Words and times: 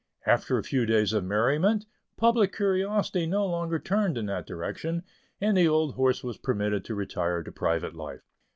After 0.25 0.57
a 0.57 0.63
few 0.63 0.87
days 0.87 1.13
of 1.13 1.23
merriment, 1.25 1.85
public 2.17 2.53
curiosity 2.55 3.27
no 3.27 3.45
longer 3.45 3.77
turned 3.77 4.17
in 4.17 4.25
that 4.25 4.47
direction, 4.47 5.03
and 5.39 5.55
the 5.55 5.67
old 5.67 5.93
horse 5.93 6.23
was 6.23 6.37
permitted 6.39 6.83
to 6.85 6.95
retire 6.95 7.43
to 7.43 7.51
private 7.51 7.93
life. 7.93 8.21